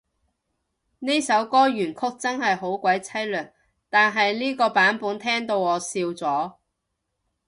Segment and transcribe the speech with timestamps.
[0.97, 3.51] 呢首歌原曲真係好鬼淒涼，
[3.87, 6.55] 但係呢個版本聽到我笑咗